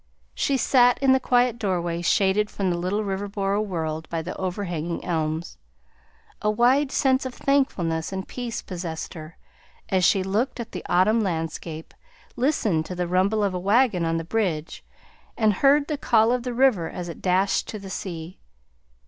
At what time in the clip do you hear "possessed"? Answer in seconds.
8.63-9.13